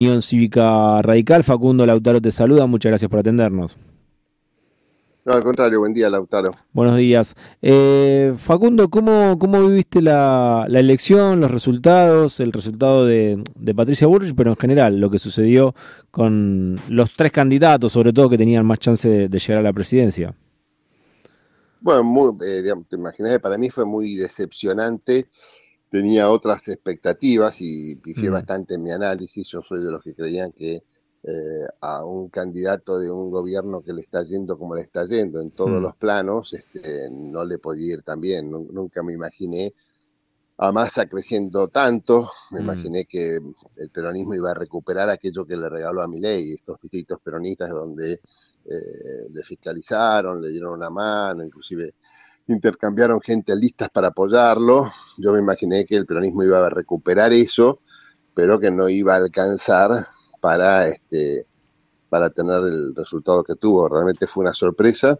[0.00, 1.42] Unión Cívica Radical.
[1.42, 3.76] Facundo Lautaro te saluda, muchas gracias por atendernos.
[5.24, 6.52] No, al contrario, buen día, Lautaro.
[6.72, 7.34] Buenos días.
[7.60, 13.42] Eh, Facundo, ¿cómo, ¿cómo viviste la, elección, los resultados, el resultado de,
[13.74, 15.74] Patricia Burrich, pero en general lo que sucedió
[16.12, 20.32] con los tres candidatos, sobre todo que tenían más chance de, llegar a la presidencia?
[21.80, 25.26] Bueno, muy, eh, te imaginas, para mí fue muy decepcionante.
[25.90, 28.32] Tenía otras expectativas y pifié mm.
[28.32, 29.48] bastante en mi análisis.
[29.48, 30.82] Yo soy de los que creían que
[31.24, 35.40] eh, a un candidato de un gobierno que le está yendo como le está yendo
[35.40, 35.82] en todos mm.
[35.82, 38.50] los planos, este, no le podía ir tan bien.
[38.50, 39.74] Nunca me imaginé
[40.58, 42.62] a Massa creciendo tanto, me mm.
[42.62, 43.40] imaginé que
[43.76, 48.14] el peronismo iba a recuperar aquello que le regaló a Milei, estos distritos peronistas donde
[48.64, 51.94] eh, le fiscalizaron, le dieron una mano, inclusive
[52.48, 54.90] intercambiaron gente listas para apoyarlo.
[55.18, 57.80] Yo me imaginé que el peronismo iba a recuperar eso,
[58.34, 60.06] pero que no iba a alcanzar
[60.40, 61.46] para, este,
[62.08, 63.88] para tener el resultado que tuvo.
[63.88, 65.18] Realmente fue una sorpresa.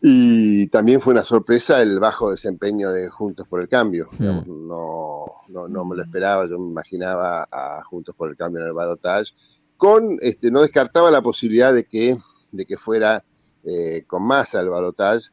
[0.00, 4.08] Y también fue una sorpresa el bajo desempeño de Juntos por el Cambio.
[4.18, 8.68] no, no, no, me lo esperaba, yo me imaginaba a Juntos por el Cambio en
[8.68, 9.32] el balotage.
[9.76, 12.16] Con, este, no descartaba la posibilidad de que,
[12.52, 13.24] de que fuera
[13.64, 15.30] eh, con masa el balotage,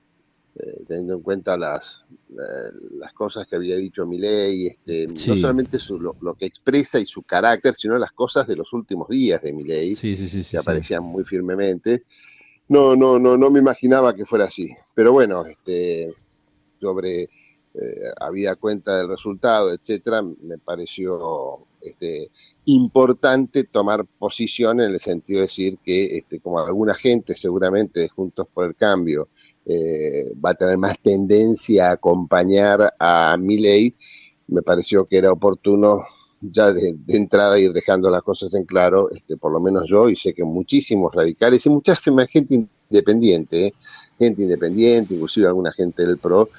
[0.57, 6.33] eh, teniendo en cuenta las, las cosas que había dicho Milei, este, no solamente lo,
[6.35, 10.57] que expresa y su carácter, sino las cosas de los últimos días de Milei, que
[10.57, 12.03] aparecían muy firmemente.
[12.69, 14.69] No, no, no, no me imaginaba que fuera así.
[14.93, 16.13] Pero bueno, este,
[16.79, 17.29] sobre eh,
[18.21, 22.31] habida cuenta del resultado, etcétera, me pareció este,
[22.63, 28.47] importante tomar posición en el sentido de decir que, este, como alguna gente seguramente Juntos
[28.53, 29.27] por el Cambio
[29.65, 33.95] eh, va a tener más tendencia a acompañar a Milley,
[34.47, 36.05] me pareció que era oportuno
[36.41, 40.15] ya de, entrada ir dejando las cosas en claro, este, por lo menos yo, y
[40.15, 43.73] sé que muchísimos radicales y mucha gente independiente, ¿eh?
[44.19, 46.49] gente independiente, inclusive alguna gente del PRO,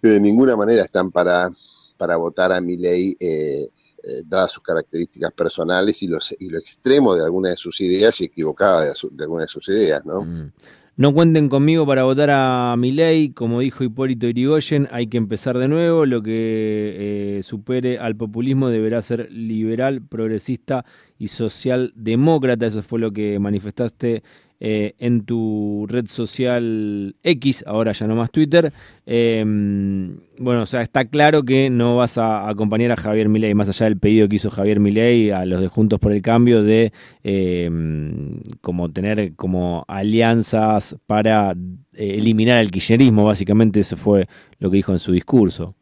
[0.00, 1.50] de ninguna manera están para,
[1.96, 3.68] para votar a Milley eh,
[4.02, 8.20] eh, dadas sus características personales y, los, y lo extremo de alguna de sus ideas
[8.20, 10.22] y equivocada de, de alguna de sus ideas, ¿no?
[10.22, 10.52] Mm.
[10.96, 15.58] No cuenten conmigo para votar a mi ley, como dijo Hipólito Irigoyen, hay que empezar
[15.58, 20.84] de nuevo, lo que eh, supere al populismo deberá ser liberal, progresista
[21.18, 24.22] y socialdemócrata, eso fue lo que manifestaste
[24.66, 28.72] eh, en tu red social X, ahora ya no más Twitter.
[29.04, 33.68] Em, bueno, o sea, está claro que no vas a acompañar a Javier Milei, más
[33.68, 36.94] allá del pedido que hizo Javier Milei a los de Juntos por el Cambio de
[37.22, 44.26] em, como tener como alianzas para eh, eliminar el kirchnerismo, básicamente eso fue
[44.60, 45.76] lo que dijo en su discurso.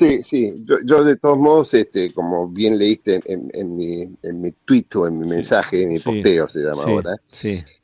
[0.00, 4.86] Sí, sí, yo, de todos modos, este, como bien leíste en, mi, en mi tweet
[4.94, 7.16] o en mi mensaje, en mi posteo se llama ahora,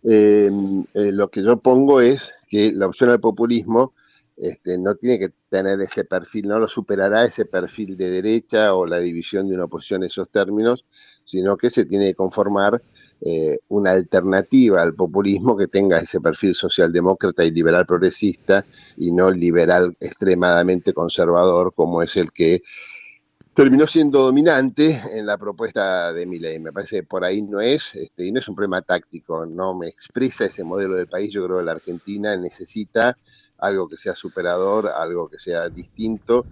[0.03, 3.93] em, eh, lo que yo pongo es que la opción al populismo
[4.35, 8.87] este, no tiene que tener ese perfil, no lo superará ese perfil de derecha o
[8.87, 10.87] la división de una oposición en esos términos,
[11.27, 12.81] sino que se tiene que conformar
[13.21, 18.65] eh, una alternativa al populismo que tenga ese perfil socialdemócrata y liberal progresista
[18.97, 22.63] y no liberal extremadamente conservador como es el que
[23.53, 26.61] terminó siendo dominante en la propuesta de Milei.
[26.61, 29.75] Me parece que por ahí no es, este, y no es un problema táctico, no
[29.75, 31.33] me expresa ese modelo del país.
[31.33, 33.17] Yo creo que la Argentina necesita
[33.59, 36.45] algo que sea superador, algo que sea distinto,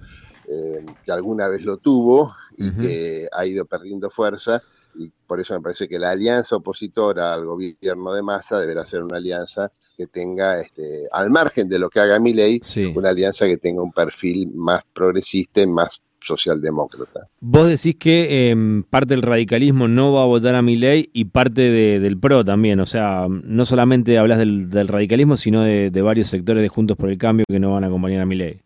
[0.49, 4.63] eh, que alguna vez lo tuvo y que ha ido perdiendo fuerza
[4.97, 9.03] y por eso me parece que la alianza opositora al gobierno de masa deberá ser
[9.03, 12.61] una alianza que tenga, este, al margen de lo que haga mi ley,
[12.95, 17.29] una alianza que tenga un perfil más progresista y más socialdemócrata.
[17.41, 21.27] Vos decís que em, parte del radicalismo no va a votar a mi ley y
[21.27, 26.29] parte del PRO también, o sea, no solamente hablas del, radicalismo, sino de, de, varios
[26.29, 28.64] sectores de Juntos por el Cambio que no van a acompañar a mi ley.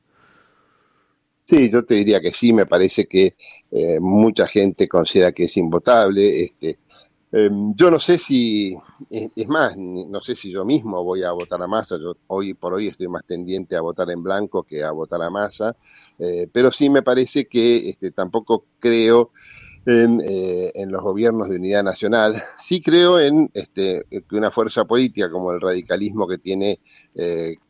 [1.48, 3.34] Sí, yo te diría que sí, me parece que
[3.70, 6.42] eh, mucha gente considera que es invotable.
[6.44, 6.78] Este,
[7.32, 8.76] em, yo no sé si,
[9.10, 12.74] es más, no sé si yo mismo voy a votar a Massa, yo hoy por
[12.74, 15.74] hoy estoy más tendiente a votar en blanco que a votar a Massa,
[16.18, 19.30] eh, pero sí me parece que este, tampoco creo
[19.86, 22.44] en, eh, en, los gobiernos de unidad nacional.
[22.58, 26.78] Sí creo en este, que una fuerza política como el radicalismo que tiene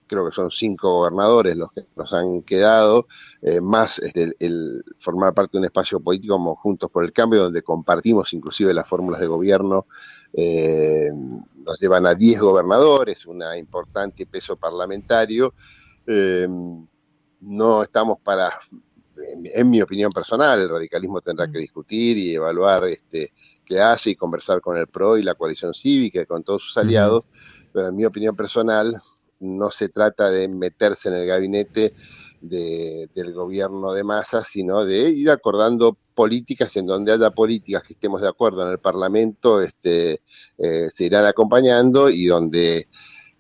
[0.09, 3.07] creo que son cinco gobernadores los que nos han quedado,
[3.43, 7.45] eh, más este, el, formar parte de un espacio político como Juntos por el Cambio,
[7.45, 9.87] donde compartimos inclusive las fórmulas de gobierno,
[10.33, 11.11] eh,
[11.65, 15.55] nos llevan a diez gobernadores, un importante peso parlamentario.
[16.07, 16.49] Eh,
[17.41, 18.59] no estamos para
[19.55, 23.33] en, mi opinión personal, el radicalismo tendrá que discutir y evaluar este,
[23.65, 26.77] qué hace y conversar con el PRO y la coalición cívica y con todos sus
[26.77, 27.27] aliados,
[27.73, 29.01] pero en mi opinión personal
[29.41, 31.95] no se trata de meterse en el gabinete
[32.41, 38.21] del gobierno de masa, sino de ir acordando políticas en donde haya políticas que estemos
[38.21, 40.21] de acuerdo en el Parlamento, este,
[40.59, 42.89] eh, se irán acompañando y donde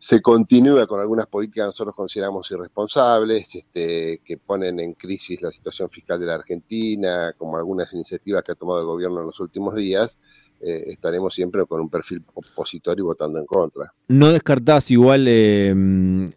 [0.01, 5.51] se continúa con algunas políticas que nosotros consideramos irresponsables, este, que ponen en crisis la
[5.51, 9.41] situación fiscal de la Argentina, como algunas iniciativas que ha tomado el gobierno en los
[9.41, 10.17] últimos días,
[10.61, 13.93] eh, estaremos siempre con un perfil opositor y votando en contra.
[14.09, 15.73] No descartás igual eh,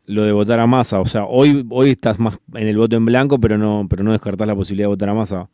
[0.05, 3.05] lo de votar a masa, o sea, hoy, hoy estás más en el voto en
[3.05, 5.49] blanco, pero no, pero no descartás la posibilidad de votar a masa.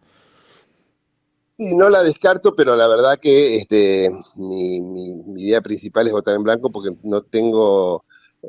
[1.58, 6.36] Sí, no la descarto, pero la verdad que este, mi, mi, idea principal es votar
[6.36, 8.04] en blanco porque no tengo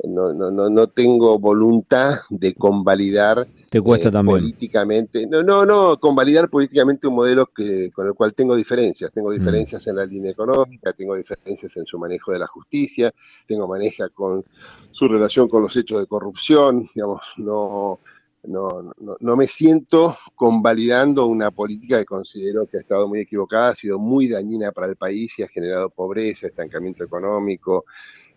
[0.07, 5.99] no, no, no, no tengo voluntad de convalidar Te cuesta eh, políticamente, no, no, no,
[5.99, 9.33] convalidar políticamente un modelo que, con el cual tengo diferencias, tengo mm.
[9.33, 13.11] diferencias en la línea económica, tengo diferencias en su manejo de la justicia,
[13.47, 14.43] tengo maneja con
[14.91, 17.99] su relación con los hechos de corrupción, digamos, no,
[18.43, 23.71] no, no, no, me siento convalidando una política que considero que ha estado muy equivocada,
[23.71, 27.83] ha sido muy dañina para el país y ha generado pobreza, estancamiento económico,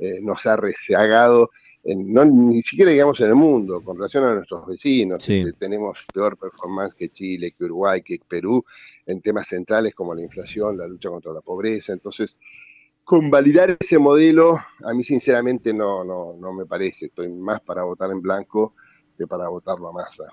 [0.02, 1.50] eh, nos ha rezagado,
[1.84, 5.24] en, no, ni siquiera digamos en el mundo, con relación a nuestros vecinos.
[5.58, 8.64] tenemos peor performance que Chile, que Uruguay, que Perú,
[9.06, 11.92] en temas centrales como la inflación, la lucha contra la pobreza.
[11.92, 12.36] Entonces,
[13.04, 17.06] convalidar ese modelo, a mí sinceramente no, no, no me parece.
[17.06, 18.74] Estoy más para votar en blanco
[19.26, 20.24] para votarlo a masa.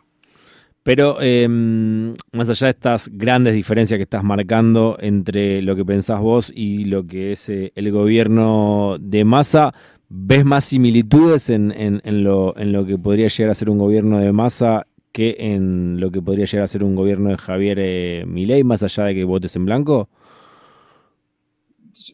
[0.89, 6.19] Pero em, más allá de estas grandes diferencias que estás marcando entre lo que pensás
[6.19, 9.71] vos y lo que es eh, el gobierno de masa,
[10.09, 14.31] ¿ves más similitudes en, lo, en lo que podría llegar a ser un gobierno de
[14.31, 18.63] masa que en lo que podría llegar a ser un gobierno de Javier eh, Milei,
[18.63, 20.09] más allá de que votes en blanco?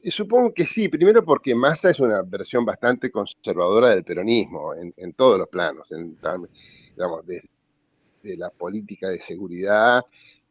[0.09, 5.39] Supongo que sí, primero porque Massa es una versión bastante conservadora del peronismo en, todos
[5.39, 6.17] los planos, en,
[6.93, 7.54] digamos, desde
[8.25, 10.03] de la política de seguridad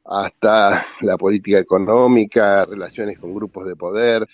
[0.04, 4.26] hasta la política económica, relaciones con grupos de poder,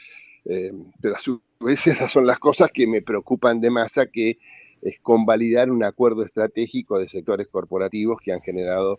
[0.44, 4.38] eh, pero a su vez esas son las cosas que me preocupan de Massa, que
[4.82, 8.98] es convalidar un acuerdo estratégico de sectores corporativos que han generado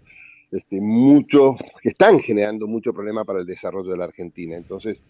[0.52, 4.56] este, mucho, que están generando mucho problema para el desarrollo de la Argentina.
[4.56, 5.04] Entonces,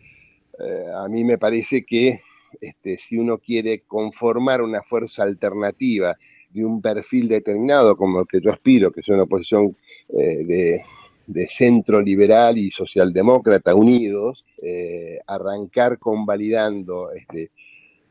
[0.60, 2.22] eh, a mí me parece que
[2.60, 6.18] este, si uno quiere conformar una fuerza alternativa
[6.54, 9.76] de un perfil determinado como el que yo aspiro, que es una oposición
[10.10, 10.84] eh,
[11.28, 17.52] de, centro liberal y socialdemócrata unidos, eh, arrancar convalidando este,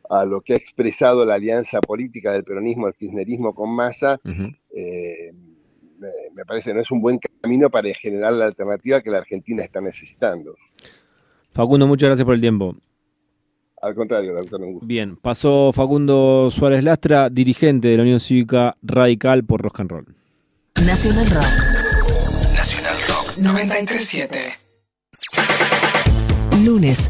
[0.09, 6.09] a lo que ha expresado la alianza política del peronismo, el kirchnerismo con masa, me,
[6.35, 9.63] me, parece que no es un buen camino para generar la alternativa que la Argentina
[9.63, 10.57] está necesitando.
[11.53, 12.75] Facundo, muchas gracias por el tiempo.
[13.83, 19.45] Al contrario, doctor, un Bien, pasó Facundo Suárez Lastra, dirigente de la Unión Cívica Radical
[19.45, 20.07] por Rock and Roll.
[20.85, 21.45] Nacional Rock.
[22.55, 24.39] Nacional Rock 937.
[26.63, 27.09] Lunes